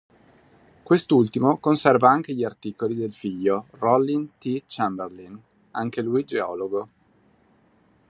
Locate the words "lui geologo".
6.01-6.89